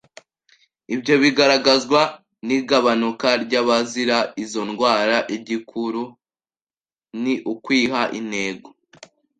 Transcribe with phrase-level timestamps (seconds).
[0.95, 2.01] Ibyo bigaragazwa
[2.47, 6.03] n’igabanuka ry’abazira izo ndwara, igikuru
[7.21, 8.69] ni ukwiha intego”.